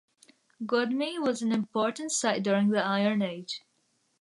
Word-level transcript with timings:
Gudme 0.65 1.19
was 1.21 1.43
an 1.43 1.51
important 1.51 2.11
site 2.11 2.41
during 2.41 2.69
the 2.69 2.81
Iron 2.83 3.21
Age. 3.21 3.61